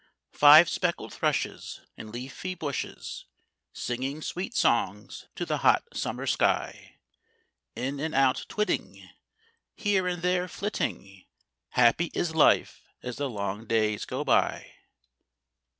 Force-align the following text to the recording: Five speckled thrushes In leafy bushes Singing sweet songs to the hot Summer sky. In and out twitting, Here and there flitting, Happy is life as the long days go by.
Five 0.33 0.67
speckled 0.67 1.13
thrushes 1.13 1.81
In 1.95 2.11
leafy 2.11 2.55
bushes 2.55 3.25
Singing 3.71 4.23
sweet 4.23 4.55
songs 4.57 5.27
to 5.35 5.45
the 5.45 5.59
hot 5.59 5.83
Summer 5.95 6.25
sky. 6.25 6.95
In 7.75 7.99
and 7.99 8.15
out 8.15 8.47
twitting, 8.49 9.07
Here 9.75 10.07
and 10.07 10.23
there 10.23 10.47
flitting, 10.47 11.27
Happy 11.73 12.09
is 12.15 12.33
life 12.33 12.81
as 13.03 13.17
the 13.17 13.29
long 13.29 13.67
days 13.67 14.05
go 14.05 14.23
by. 14.23 14.71